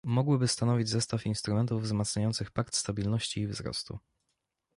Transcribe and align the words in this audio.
Mogłyby 0.03 0.47
stanowić 0.47 0.89
zestaw 0.89 1.25
instrumentów 1.25 1.83
wzmacniających 1.83 2.51
Pakt 2.51 2.75
stabilności 2.75 3.41
i 3.41 3.47
wzrostu 3.47 3.99